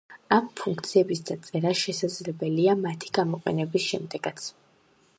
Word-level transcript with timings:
ამ 0.35 0.45
ფუნქციების 0.61 1.21
დაწერა 1.27 1.75
შესაძლებელია 1.83 2.75
მათი 2.89 3.15
გამოყენების 3.19 3.89
შემდეგაც. 3.93 4.53